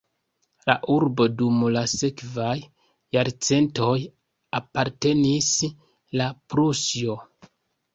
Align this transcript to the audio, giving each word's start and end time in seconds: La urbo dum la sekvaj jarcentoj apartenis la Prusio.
La 0.69 0.75
urbo 0.93 1.27
dum 1.41 1.59
la 1.75 1.83
sekvaj 1.91 2.55
jarcentoj 3.19 3.95
apartenis 4.65 5.55
la 6.21 6.35
Prusio. 6.53 7.25